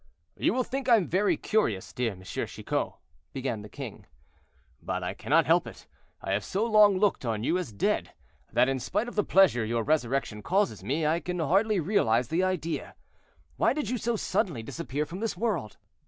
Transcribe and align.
"You 0.35 0.55
will 0.55 0.63
think 0.63 0.89
I 0.89 0.95
am 0.95 1.05
very 1.07 1.37
curious, 1.37 1.93
dear 1.93 2.13
M. 2.13 2.23
Chicot," 2.23 2.93
began 3.33 3.61
the 3.61 3.69
king, 3.69 4.07
"but 4.81 5.03
I 5.03 5.13
cannot 5.13 5.45
help 5.45 5.67
it. 5.67 5.85
I 6.23 6.31
have 6.31 6.43
so 6.43 6.65
long 6.65 6.97
looked 6.97 7.23
on 7.23 7.43
you 7.43 7.59
as 7.59 7.71
dead, 7.71 8.11
that 8.51 8.67
in 8.67 8.79
spite 8.79 9.07
of 9.07 9.13
the 9.13 9.23
pleasure 9.23 9.63
your 9.63 9.83
resurrection 9.83 10.41
causes 10.41 10.83
me, 10.83 11.05
I 11.05 11.19
can 11.19 11.37
hardly 11.37 11.79
realize 11.79 12.29
the 12.29 12.43
idea. 12.43 12.95
Why 13.57 13.73
did 13.73 13.91
you 13.91 13.99
so 13.99 14.15
suddenly 14.15 14.63
disappear 14.63 15.05
from 15.05 15.19
this 15.19 15.37
world?" 15.37 15.77